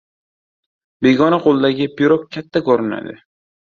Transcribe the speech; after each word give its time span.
•Begona 1.07 1.41
qo‘ldagi 1.45 1.89
pirog 2.01 2.29
katta 2.35 2.67
ko‘rinadi 2.71 3.21